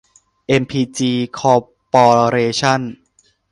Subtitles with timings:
[0.47, 1.63] เอ็มพีจี คอร์
[1.93, 2.81] ปอเรชั่น